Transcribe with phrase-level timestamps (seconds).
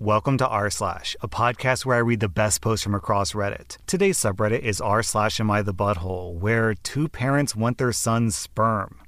[0.00, 3.76] Welcome to r slash, a podcast where I read the best posts from across Reddit.
[3.86, 8.34] Today's subreddit is r slash am I the butthole, where two parents want their son's
[8.34, 8.98] sperm.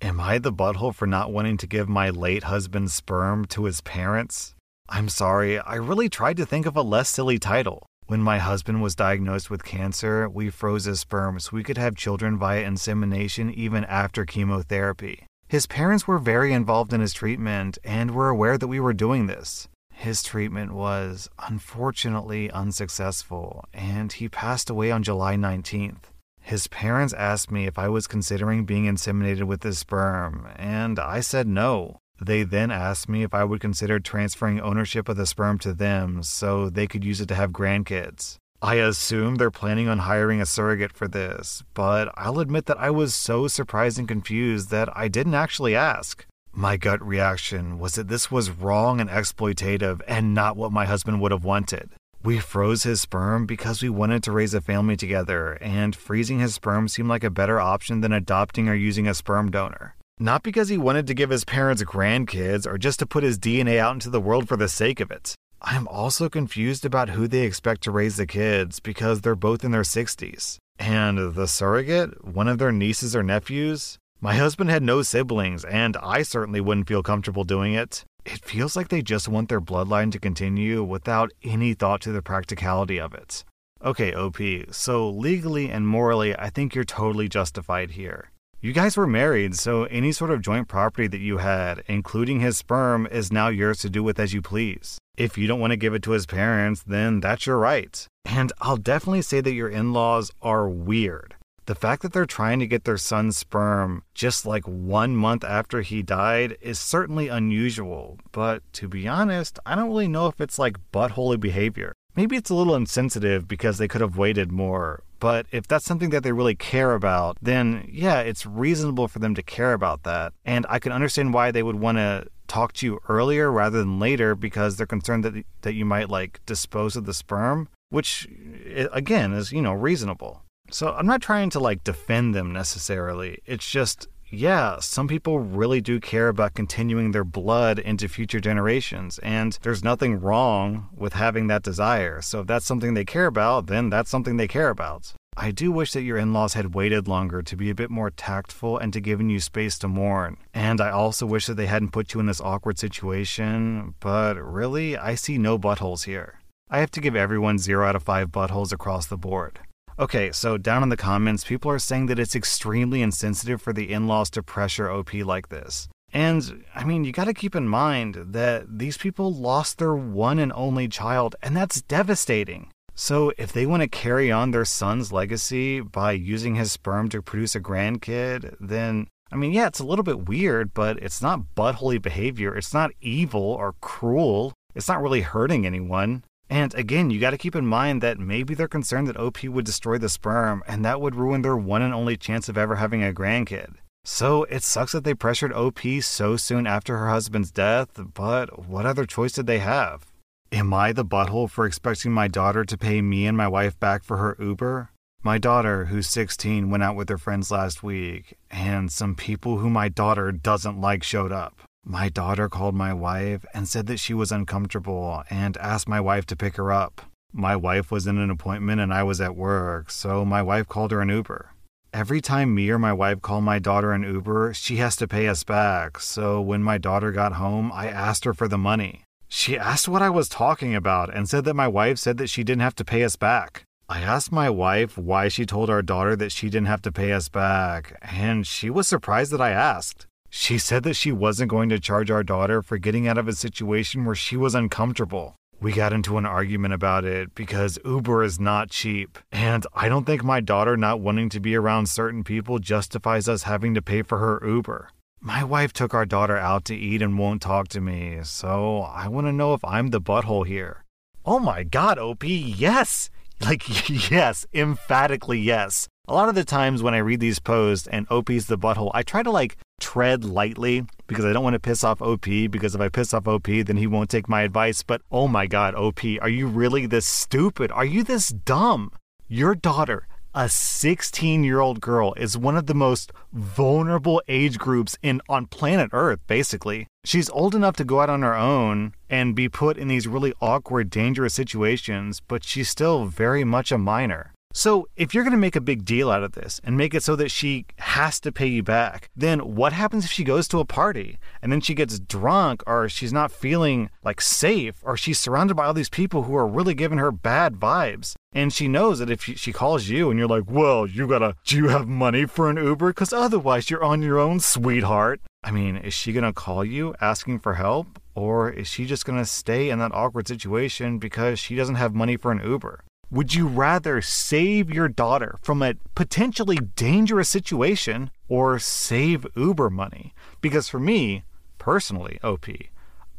[0.00, 3.82] Am I the butthole for not wanting to give my late husband's sperm to his
[3.82, 4.56] parents?
[4.88, 7.86] I'm sorry, I really tried to think of a less silly title.
[8.06, 11.94] When my husband was diagnosed with cancer, we froze his sperm so we could have
[11.94, 15.24] children via insemination even after chemotherapy.
[15.46, 19.28] His parents were very involved in his treatment and were aware that we were doing
[19.28, 19.68] this.
[20.02, 26.10] His treatment was unfortunately unsuccessful, and he passed away on July 19th.
[26.40, 31.20] His parents asked me if I was considering being inseminated with his sperm, and I
[31.20, 31.98] said no.
[32.20, 36.24] They then asked me if I would consider transferring ownership of the sperm to them
[36.24, 38.38] so they could use it to have grandkids.
[38.60, 42.90] I assume they're planning on hiring a surrogate for this, but I'll admit that I
[42.90, 46.26] was so surprised and confused that I didn't actually ask.
[46.54, 51.22] My gut reaction was that this was wrong and exploitative and not what my husband
[51.22, 51.90] would have wanted.
[52.22, 56.54] We froze his sperm because we wanted to raise a family together, and freezing his
[56.54, 59.96] sperm seemed like a better option than adopting or using a sperm donor.
[60.20, 63.78] Not because he wanted to give his parents grandkids or just to put his DNA
[63.78, 65.34] out into the world for the sake of it.
[65.60, 69.64] I am also confused about who they expect to raise the kids because they're both
[69.64, 70.58] in their 60s.
[70.78, 75.96] And the surrogate, one of their nieces or nephews, my husband had no siblings, and
[75.96, 78.04] I certainly wouldn't feel comfortable doing it.
[78.24, 82.22] It feels like they just want their bloodline to continue without any thought to the
[82.22, 83.42] practicality of it.
[83.84, 84.38] Okay, OP,
[84.70, 88.30] so legally and morally, I think you're totally justified here.
[88.60, 92.56] You guys were married, so any sort of joint property that you had, including his
[92.56, 94.98] sperm, is now yours to do with as you please.
[95.16, 98.06] If you don't want to give it to his parents, then that's your right.
[98.24, 101.34] And I'll definitely say that your in laws are weird.
[101.66, 105.82] The fact that they're trying to get their son's sperm just like one month after
[105.82, 110.58] he died is certainly unusual, but to be honest, I don't really know if it's
[110.58, 111.92] like buttholy behavior.
[112.16, 116.10] Maybe it's a little insensitive because they could have waited more, but if that's something
[116.10, 120.32] that they really care about, then yeah, it's reasonable for them to care about that.
[120.44, 124.00] And I can understand why they would want to talk to you earlier rather than
[124.00, 128.28] later because they're concerned that that you might like dispose of the sperm, which
[128.66, 130.42] eh, again is, you know, reasonable.
[130.72, 133.38] So I'm not trying to like defend them necessarily.
[133.44, 139.18] It's just, yeah, some people really do care about continuing their blood into future generations,
[139.18, 142.22] and there's nothing wrong with having that desire.
[142.22, 145.12] So if that's something they care about, then that's something they care about.
[145.36, 148.10] I do wish that your in laws had waited longer to be a bit more
[148.10, 150.38] tactful and to given you space to mourn.
[150.54, 154.96] And I also wish that they hadn't put you in this awkward situation, but really,
[154.96, 156.40] I see no buttholes here.
[156.70, 159.60] I have to give everyone 0 out of 5 buttholes across the board.
[159.98, 163.92] Okay, so down in the comments, people are saying that it's extremely insensitive for the
[163.92, 165.88] in laws to pressure OP like this.
[166.12, 170.52] And I mean, you gotta keep in mind that these people lost their one and
[170.54, 172.70] only child, and that's devastating.
[172.94, 177.22] So, if they want to carry on their son's legacy by using his sperm to
[177.22, 181.54] produce a grandkid, then I mean, yeah, it's a little bit weird, but it's not
[181.56, 182.54] buttholy behavior.
[182.54, 184.52] It's not evil or cruel.
[184.74, 186.24] It's not really hurting anyone.
[186.52, 189.64] And again, you got to keep in mind that maybe they're concerned that OP would
[189.64, 193.02] destroy the sperm and that would ruin their one and only chance of ever having
[193.02, 193.76] a grandkid.
[194.04, 198.84] So it sucks that they pressured OP so soon after her husband's death, but what
[198.84, 200.04] other choice did they have?
[200.52, 204.04] Am I the butthole for expecting my daughter to pay me and my wife back
[204.04, 204.90] for her Uber?
[205.22, 209.70] My daughter, who's 16, went out with her friends last week, and some people who
[209.70, 211.62] my daughter doesn't like showed up.
[211.84, 216.26] My daughter called my wife and said that she was uncomfortable and asked my wife
[216.26, 217.02] to pick her up.
[217.32, 220.92] My wife was in an appointment and I was at work, so my wife called
[220.92, 221.50] her an Uber.
[221.92, 225.26] Every time me or my wife call my daughter an Uber, she has to pay
[225.28, 225.98] us back.
[225.98, 229.02] So when my daughter got home, I asked her for the money.
[229.28, 232.44] She asked what I was talking about and said that my wife said that she
[232.44, 233.64] didn't have to pay us back.
[233.88, 237.12] I asked my wife why she told our daughter that she didn't have to pay
[237.12, 240.06] us back, and she was surprised that I asked.
[240.34, 243.34] She said that she wasn't going to charge our daughter for getting out of a
[243.34, 245.36] situation where she was uncomfortable.
[245.60, 249.18] We got into an argument about it because Uber is not cheap.
[249.30, 253.42] And I don't think my daughter not wanting to be around certain people justifies us
[253.42, 254.88] having to pay for her Uber.
[255.20, 259.08] My wife took our daughter out to eat and won't talk to me, so I
[259.08, 260.82] want to know if I'm the butthole here.
[261.26, 263.10] Oh my god, OP, yes!
[263.38, 265.88] Like, yes, emphatically yes.
[266.08, 269.02] A lot of the times when I read these posts and OP's the butthole, I
[269.02, 272.80] try to like tread lightly because I don't want to piss off OP because if
[272.80, 274.82] I piss off OP, then he won't take my advice.
[274.82, 277.70] But oh my God, OP, are you really this stupid?
[277.72, 278.92] Are you this dumb?
[279.28, 284.96] Your daughter a 16 year old girl is one of the most vulnerable age groups
[285.02, 286.86] in on planet Earth, basically.
[287.04, 290.32] She's old enough to go out on her own and be put in these really
[290.40, 294.32] awkward, dangerous situations, but she's still very much a minor.
[294.54, 297.02] So, if you're going to make a big deal out of this and make it
[297.02, 300.60] so that she has to pay you back, then what happens if she goes to
[300.60, 305.18] a party and then she gets drunk or she's not feeling like safe or she's
[305.18, 308.14] surrounded by all these people who are really giving her bad vibes?
[308.34, 311.56] And she knows that if she calls you and you're like, well, you gotta, do
[311.56, 312.88] you have money for an Uber?
[312.88, 315.22] Because otherwise you're on your own, sweetheart.
[315.42, 317.98] I mean, is she gonna call you asking for help?
[318.14, 322.18] Or is she just gonna stay in that awkward situation because she doesn't have money
[322.18, 322.84] for an Uber?
[323.12, 330.14] Would you rather save your daughter from a potentially dangerous situation or save Uber money?
[330.40, 331.22] Because for me,
[331.58, 332.46] personally, OP,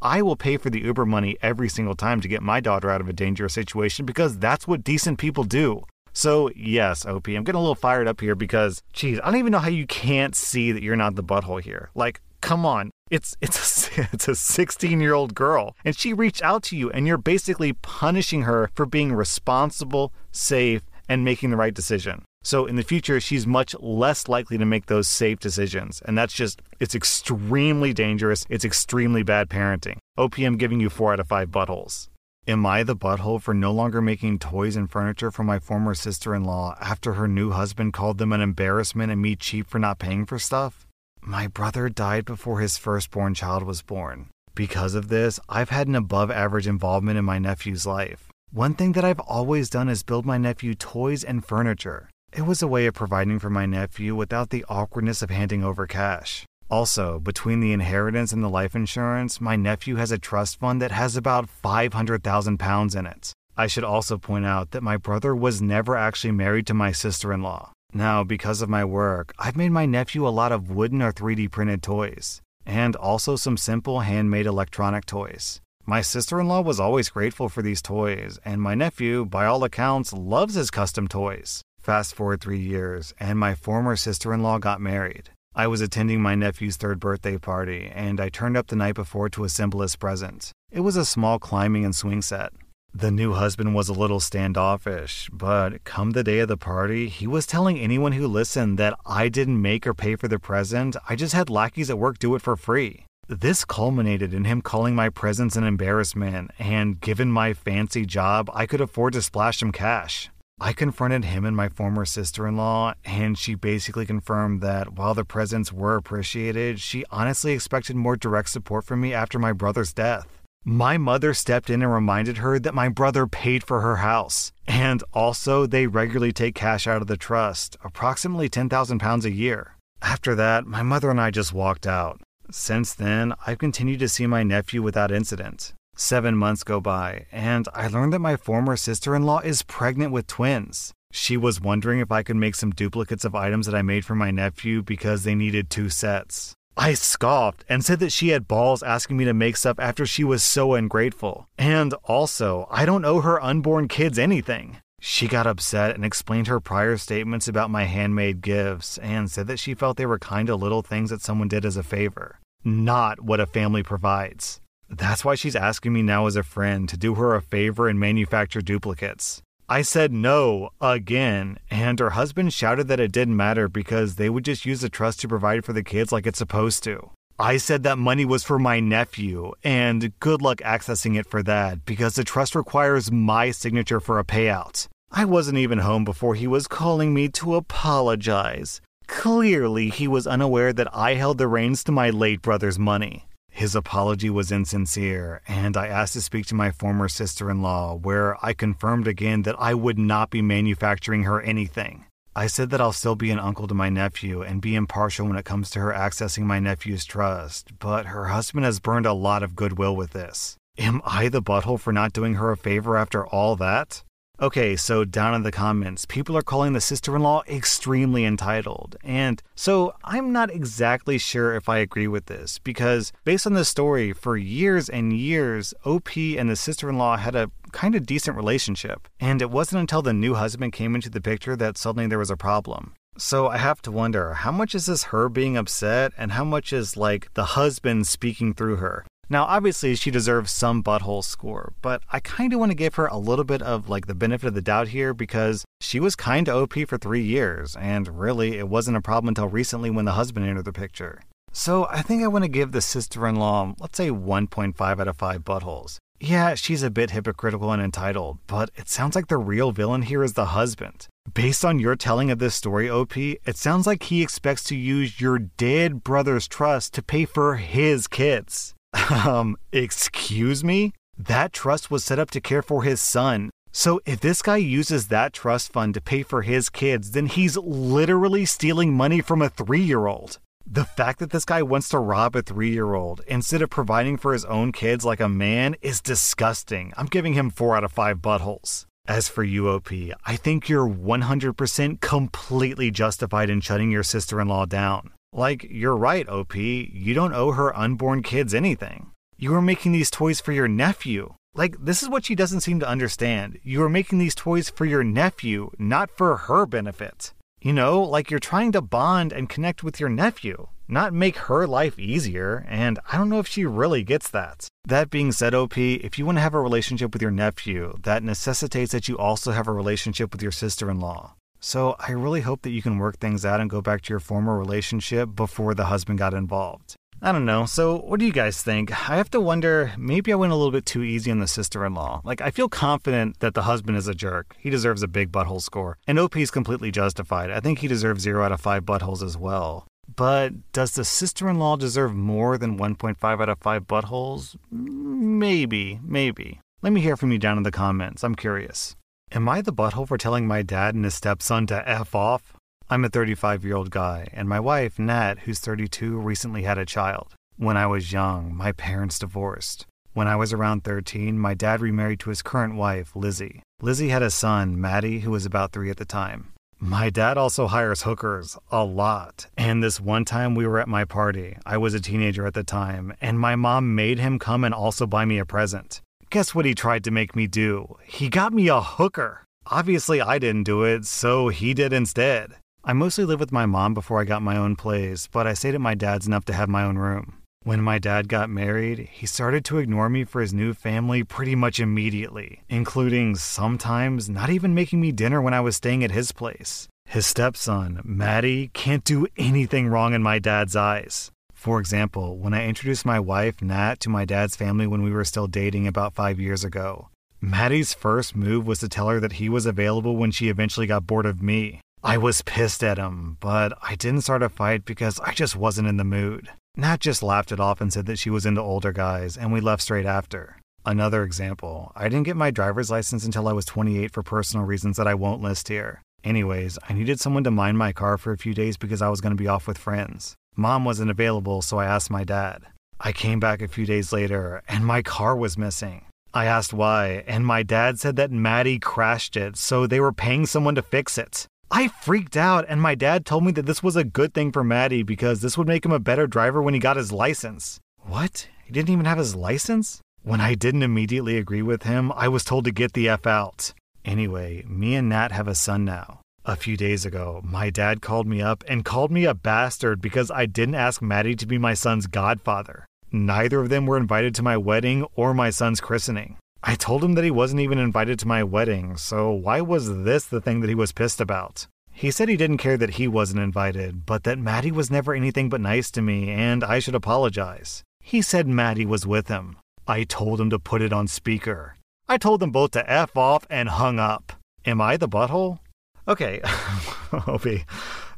[0.01, 3.01] I will pay for the Uber money every single time to get my daughter out
[3.01, 5.83] of a dangerous situation because that's what decent people do.
[6.11, 9.51] So, yes, OP, I'm getting a little fired up here because, geez, I don't even
[9.51, 11.91] know how you can't see that you're not the butthole here.
[11.93, 12.91] Like, come on.
[13.09, 16.91] It's it's a, it's a 16 year old girl, and she reached out to you,
[16.91, 22.23] and you're basically punishing her for being responsible, safe, and making the right decision.
[22.43, 26.33] So in the future, she's much less likely to make those safe decisions, and that's
[26.33, 28.45] just it's extremely dangerous.
[28.49, 29.97] It's extremely bad parenting.
[30.19, 32.09] OPM giving you four out of five buttholes.
[32.45, 36.35] Am I the butthole for no longer making toys and furniture for my former sister
[36.35, 39.97] in law after her new husband called them an embarrassment and me cheap for not
[39.97, 40.82] paying for stuff?
[41.25, 44.27] My brother died before his firstborn child was born.
[44.55, 48.27] Because of this, I've had an above average involvement in my nephew's life.
[48.51, 52.09] One thing that I've always done is build my nephew toys and furniture.
[52.33, 55.87] It was a way of providing for my nephew without the awkwardness of handing over
[55.87, 56.45] cash.
[56.69, 60.91] Also, between the inheritance and the life insurance, my nephew has a trust fund that
[60.91, 63.31] has about 500,000 pounds in it.
[63.55, 67.31] I should also point out that my brother was never actually married to my sister
[67.31, 67.71] in law.
[67.95, 71.51] Now, because of my work, I've made my nephew a lot of wooden or 3D
[71.51, 75.61] printed toys, and also some simple handmade electronic toys.
[75.85, 79.63] My sister in law was always grateful for these toys, and my nephew, by all
[79.63, 81.61] accounts, loves his custom toys.
[81.79, 85.29] Fast forward three years, and my former sister in law got married.
[85.53, 89.29] I was attending my nephew's third birthday party, and I turned up the night before
[89.29, 90.51] to assemble his present.
[90.71, 92.53] It was a small climbing and swing set.
[92.95, 97.25] The new husband was a little standoffish, but come the day of the party, he
[97.25, 101.15] was telling anyone who listened that I didn't make or pay for the present, I
[101.15, 103.07] just had lackeys at work do it for free.
[103.27, 108.67] This culminated in him calling my presence an embarrassment, and given my fancy job, I
[108.67, 110.29] could afford to splash some cash.
[110.59, 115.15] I confronted him and my former sister in law, and she basically confirmed that while
[115.15, 119.93] the presents were appreciated, she honestly expected more direct support from me after my brother's
[119.93, 120.42] death.
[120.65, 124.53] My mother stepped in and reminded her that my brother paid for her house.
[124.65, 129.75] And also, they regularly take cash out of the trust, approximately 10,000 pounds a year.
[130.01, 132.21] After that, my mother and I just walked out.
[132.49, 135.73] Since then, I've continued to see my nephew without incident.
[135.97, 140.13] Seven months go by, and I learned that my former sister in law is pregnant
[140.13, 140.93] with twins.
[141.11, 144.15] She was wondering if I could make some duplicates of items that I made for
[144.15, 146.55] my nephew because they needed two sets.
[146.75, 150.23] I scoffed and said that she had balls asking me to make stuff after she
[150.23, 151.47] was so ungrateful.
[151.57, 154.77] And also, I don't owe her unborn kids anything.
[154.99, 159.59] She got upset and explained her prior statements about my handmade gifts and said that
[159.59, 163.19] she felt they were kind of little things that someone did as a favor, not
[163.19, 164.61] what a family provides.
[164.89, 167.99] That's why she's asking me now as a friend to do her a favor and
[167.99, 169.41] manufacture duplicates.
[169.69, 174.43] I said no again, and her husband shouted that it didn't matter because they would
[174.43, 177.11] just use the trust to provide for the kids like it's supposed to.
[177.39, 181.85] I said that money was for my nephew, and good luck accessing it for that
[181.85, 184.87] because the trust requires my signature for a payout.
[185.11, 188.81] I wasn't even home before he was calling me to apologize.
[189.07, 193.27] Clearly, he was unaware that I held the reins to my late brother's money.
[193.53, 197.93] His apology was insincere, and I asked to speak to my former sister in law,
[197.93, 202.05] where I confirmed again that I would not be manufacturing her anything.
[202.35, 205.37] I said that I'll still be an uncle to my nephew and be impartial when
[205.37, 209.43] it comes to her accessing my nephew's trust, but her husband has burned a lot
[209.43, 210.57] of goodwill with this.
[210.79, 214.03] Am I the butthole for not doing her a favor after all that?
[214.41, 218.97] Okay, so down in the comments, people are calling the sister in law extremely entitled.
[219.03, 223.69] And so I'm not exactly sure if I agree with this, because based on this
[223.69, 228.07] story, for years and years, OP and the sister in law had a kind of
[228.07, 229.07] decent relationship.
[229.19, 232.31] And it wasn't until the new husband came into the picture that suddenly there was
[232.31, 232.95] a problem.
[233.17, 236.73] So I have to wonder how much is this her being upset and how much
[236.73, 239.05] is like the husband speaking through her?
[239.29, 243.07] Now, obviously, she deserves some butthole score, but I kind of want to give her
[243.07, 246.49] a little bit of like the benefit of the doubt here because she was kind
[246.49, 250.11] of OP for three years, and really, it wasn't a problem until recently when the
[250.11, 251.21] husband entered the picture.
[251.51, 255.07] So I think I want to give the sister in law, let's say 1.5 out
[255.07, 255.99] of 5 buttholes.
[256.19, 260.23] Yeah, she's a bit hypocritical and entitled, but it sounds like the real villain here
[260.23, 261.07] is the husband.
[261.33, 265.21] Based on your telling of this story, OP, it sounds like he expects to use
[265.21, 268.73] your dead brother's trust to pay for his kids.
[269.25, 270.93] Um, excuse me?
[271.17, 273.49] That trust was set up to care for his son.
[273.71, 277.57] So if this guy uses that trust fund to pay for his kids, then he's
[277.57, 280.37] literally stealing money from a three year old.
[280.65, 284.17] The fact that this guy wants to rob a three year old instead of providing
[284.17, 286.93] for his own kids like a man is disgusting.
[286.95, 288.85] I'm giving him four out of five buttholes.
[289.05, 294.65] As for UOP, I think you're 100% completely justified in shutting your sister in law
[294.65, 295.12] down.
[295.35, 299.11] Like, you're right, OP, you don't owe her unborn kids anything.
[299.35, 301.33] You are making these toys for your nephew.
[301.55, 303.59] Like, this is what she doesn't seem to understand.
[303.63, 307.33] You are making these toys for your nephew, not for her benefit.
[307.61, 311.65] You know, like you're trying to bond and connect with your nephew, not make her
[311.65, 314.67] life easier, and I don't know if she really gets that.
[314.85, 318.21] That being said, OP, if you want to have a relationship with your nephew, that
[318.21, 321.35] necessitates that you also have a relationship with your sister in law.
[321.63, 324.19] So I really hope that you can work things out and go back to your
[324.19, 326.97] former relationship before the husband got involved.
[327.21, 327.65] I don't know.
[327.65, 328.91] So, what do you guys think?
[328.91, 331.85] I have to wonder, maybe I went a little bit too easy on the sister
[331.85, 332.19] in law.
[332.25, 334.57] Like, I feel confident that the husband is a jerk.
[334.59, 335.97] He deserves a big butthole score.
[336.05, 337.49] And OP is completely justified.
[337.49, 339.87] I think he deserves 0 out of 5 buttholes as well.
[340.13, 344.57] But does the sister in law deserve more than 1.5 out of 5 buttholes?
[344.69, 346.59] Maybe, maybe.
[346.81, 348.21] Let me hear from you down in the comments.
[348.25, 348.97] I'm curious.
[349.35, 352.53] Am I the butthole for telling my dad and his stepson to F off?
[352.87, 356.85] I'm a 35 year old guy, and my wife, Nat, who's 32, recently had a
[356.85, 357.33] child.
[357.57, 359.87] When I was young, my parents divorced.
[360.13, 363.63] When I was around 13, my dad remarried to his current wife, Lizzie.
[363.81, 366.53] Lizzie had a son, Maddie, who was about three at the time.
[366.77, 369.47] My dad also hires hookers a lot.
[369.57, 372.63] And this one time we were at my party, I was a teenager at the
[372.63, 376.02] time, and my mom made him come and also buy me a present.
[376.33, 377.95] Guess what he tried to make me do?
[378.03, 379.45] He got me a hooker.
[379.67, 382.55] Obviously, I didn't do it, so he did instead.
[382.83, 385.75] I mostly lived with my mom before I got my own place, but I stayed
[385.75, 387.35] at my dad's enough to have my own room.
[387.61, 391.53] When my dad got married, he started to ignore me for his new family pretty
[391.53, 396.31] much immediately, including sometimes not even making me dinner when I was staying at his
[396.31, 396.87] place.
[397.05, 401.31] His stepson, Maddie, can't do anything wrong in my dad's eyes.
[401.63, 405.23] For example, when I introduced my wife, Nat, to my dad's family when we were
[405.23, 407.07] still dating about five years ago,
[407.39, 411.07] Maddie's first move was to tell her that he was available when she eventually got
[411.07, 411.79] bored of me.
[412.03, 415.87] I was pissed at him, but I didn't start a fight because I just wasn't
[415.87, 416.49] in the mood.
[416.75, 419.61] Nat just laughed it off and said that she was into older guys, and we
[419.61, 420.57] left straight after.
[420.85, 424.97] Another example I didn't get my driver's license until I was 28 for personal reasons
[424.97, 426.01] that I won't list here.
[426.25, 429.21] Anyways, I needed someone to mind my car for a few days because I was
[429.21, 430.35] going to be off with friends.
[430.55, 432.63] Mom wasn't available, so I asked my dad.
[432.99, 436.05] I came back a few days later, and my car was missing.
[436.33, 440.45] I asked why, and my dad said that Maddie crashed it, so they were paying
[440.45, 441.47] someone to fix it.
[441.69, 444.63] I freaked out, and my dad told me that this was a good thing for
[444.63, 447.79] Maddie because this would make him a better driver when he got his license.
[448.01, 448.47] What?
[448.65, 450.01] He didn't even have his license?
[450.23, 453.73] When I didn't immediately agree with him, I was told to get the F out.
[454.05, 456.21] Anyway, me and Nat have a son now.
[456.45, 460.29] A few days ago, my dad called me up and called me a bastard because
[460.29, 462.85] I didn't ask Maddie to be my son's godfather.
[463.13, 466.35] Neither of them were invited to my wedding or my son's christening.
[466.61, 470.25] I told him that he wasn't even invited to my wedding, so why was this
[470.25, 471.67] the thing that he was pissed about?
[471.93, 475.47] He said he didn't care that he wasn't invited, but that Maddie was never anything
[475.47, 477.83] but nice to me and I should apologize.
[478.01, 479.55] He said Maddie was with him.
[479.87, 481.77] I told him to put it on speaker.
[482.09, 484.33] I told them both to F off and hung up.
[484.65, 485.59] Am I the butthole?
[486.07, 486.41] Okay,
[487.27, 487.65] Opie.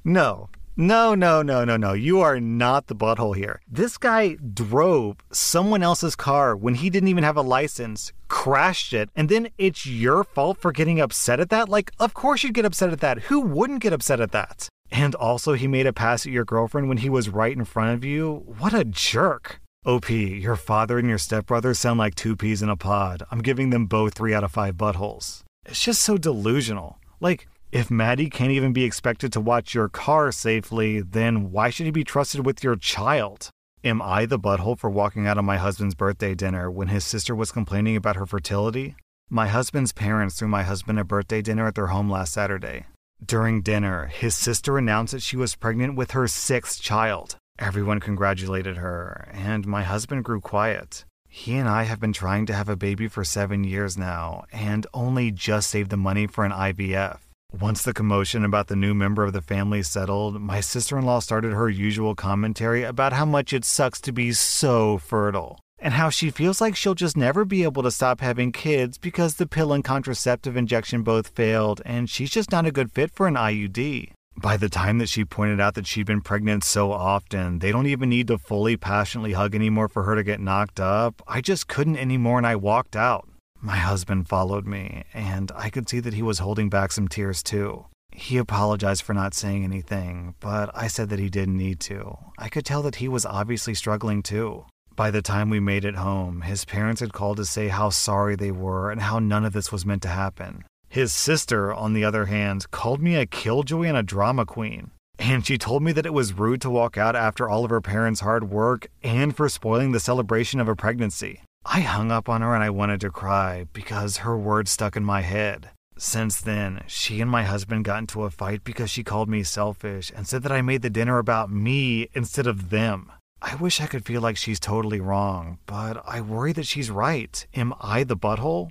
[0.04, 1.94] No, no, no, no, no, no.
[1.94, 3.62] You are not the butthole here.
[3.68, 9.10] This guy drove someone else's car when he didn't even have a license, crashed it,
[9.16, 11.70] and then it's your fault for getting upset at that?
[11.70, 13.20] Like, of course you'd get upset at that.
[13.24, 14.68] Who wouldn't get upset at that?
[14.92, 17.94] And also, he made a pass at your girlfriend when he was right in front
[17.94, 18.44] of you?
[18.60, 19.62] What a jerk.
[19.86, 23.24] OP, your father and your stepbrother sound like two peas in a pod.
[23.32, 25.44] I'm giving them both three out of five buttholes.
[25.66, 27.00] It's just so delusional.
[27.20, 31.86] Like, if Maddie can't even be expected to watch your car safely, then why should
[31.86, 33.50] he be trusted with your child?
[33.84, 37.36] Am I the butthole for walking out of my husband's birthday dinner when his sister
[37.36, 38.96] was complaining about her fertility?
[39.30, 42.86] My husband's parents threw my husband a birthday dinner at their home last Saturday.
[43.24, 47.36] During dinner, his sister announced that she was pregnant with her sixth child.
[47.60, 51.04] Everyone congratulated her, and my husband grew quiet.
[51.28, 54.88] He and I have been trying to have a baby for seven years now, and
[54.94, 57.20] only just saved the money for an IVF.
[57.62, 61.20] Once the commotion about the new member of the family settled, my sister in law
[61.20, 66.10] started her usual commentary about how much it sucks to be so fertile, and how
[66.10, 69.72] she feels like she'll just never be able to stop having kids because the pill
[69.72, 74.12] and contraceptive injection both failed, and she's just not a good fit for an IUD.
[74.38, 77.88] By the time that she pointed out that she'd been pregnant so often, they don't
[77.88, 81.22] even need to fully passionately hug anymore for her to get knocked up.
[81.26, 83.30] I just couldn't anymore and I walked out.
[83.66, 87.42] My husband followed me, and I could see that he was holding back some tears
[87.42, 87.88] too.
[88.12, 92.16] He apologized for not saying anything, but I said that he didn't need to.
[92.38, 94.66] I could tell that he was obviously struggling too.
[94.96, 98.36] By the time we made it home, his parents had called to say how sorry
[98.36, 100.64] they were and how none of this was meant to happen.
[100.88, 104.92] His sister, on the other hand, called me a killjoy and a drama queen.
[105.18, 107.82] And she told me that it was rude to walk out after all of her
[107.82, 111.42] parents' hard work and for spoiling the celebration of a pregnancy.
[111.68, 115.04] I hung up on her and I wanted to cry because her words stuck in
[115.04, 115.72] my head.
[115.98, 120.12] Since then, she and my husband got into a fight because she called me selfish
[120.16, 123.12] and said that I made the dinner about me instead of them.
[123.42, 127.46] I wish I could feel like she's totally wrong, but I worry that she's right.
[127.56, 128.70] Am I the butthole?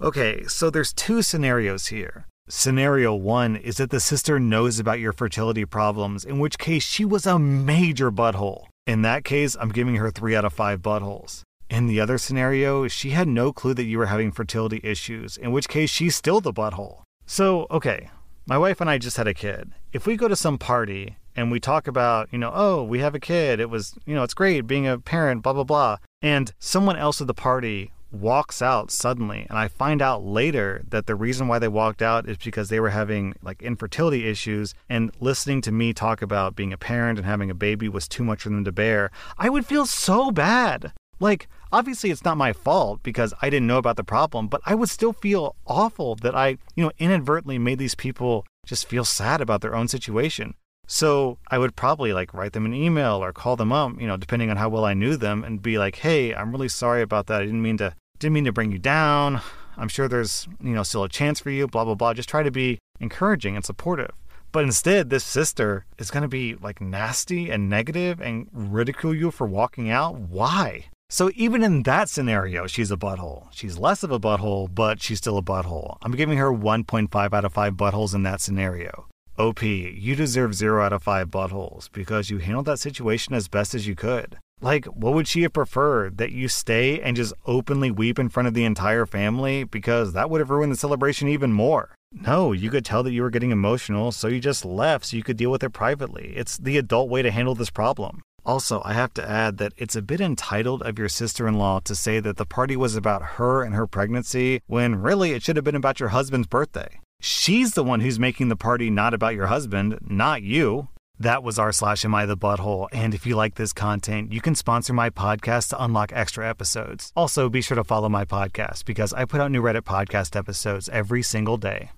[0.00, 2.26] Okay, so there's two scenarios here.
[2.48, 7.06] Scenario one is that the sister knows about your fertility problems, in which case she
[7.06, 8.66] was a major butthole.
[8.86, 11.42] In that case, I'm giving her three out of five buttholes.
[11.70, 15.50] In the other scenario, she had no clue that you were having fertility issues, in
[15.50, 17.02] which case she's still the butthole.
[17.26, 18.10] So, okay,
[18.46, 19.72] my wife and I just had a kid.
[19.92, 23.14] If we go to some party and we talk about, you know, oh, we have
[23.14, 26.52] a kid, it was, you know, it's great being a parent, blah, blah, blah, and
[26.58, 31.16] someone else at the party walks out suddenly and i find out later that the
[31.16, 35.60] reason why they walked out is because they were having like infertility issues and listening
[35.60, 38.50] to me talk about being a parent and having a baby was too much for
[38.50, 43.32] them to bear i would feel so bad like, obviously, it's not my fault because
[43.40, 46.84] I didn't know about the problem, but I would still feel awful that I, you
[46.84, 50.54] know, inadvertently made these people just feel sad about their own situation.
[50.86, 54.16] So I would probably like write them an email or call them up, you know,
[54.16, 57.26] depending on how well I knew them, and be like, "Hey, I'm really sorry about
[57.26, 57.40] that.
[57.40, 59.40] I didn't mean to didn't mean to bring you down.
[59.76, 62.42] I'm sure there's, you know, still a chance for you, blah blah blah." Just try
[62.42, 64.10] to be encouraging and supportive.
[64.52, 69.30] But instead, this sister is going to be like nasty and negative and ridicule you
[69.30, 70.14] for walking out.
[70.14, 70.86] Why?
[71.14, 73.46] So even in that scenario, she's a butthole.
[73.52, 75.96] She's less of a butthole, but she's still a butthole.
[76.02, 79.06] I'm giving her 1.5 out of 5 buttholes in that scenario.
[79.38, 83.76] OP, you deserve 0 out of 5 buttholes because you handled that situation as best
[83.76, 84.38] as you could.
[84.60, 86.18] Like, what would she have preferred?
[86.18, 89.62] That you stay and just openly weep in front of the entire family?
[89.62, 91.94] Because that would have ruined the celebration even more.
[92.10, 95.22] No, you could tell that you were getting emotional, so you just left so you
[95.22, 96.32] could deal with it privately.
[96.34, 98.22] It's the adult way to handle this problem.
[98.44, 101.80] Also, I have to add that it's a bit entitled of your sister in law
[101.80, 105.56] to say that the party was about her and her pregnancy when really it should
[105.56, 107.00] have been about your husband's birthday.
[107.20, 110.88] She's the one who's making the party not about your husband, not you.
[111.18, 112.88] That was r slash am I the butthole.
[112.92, 117.12] And if you like this content, you can sponsor my podcast to unlock extra episodes.
[117.16, 120.88] Also, be sure to follow my podcast because I put out new Reddit podcast episodes
[120.90, 121.92] every single day.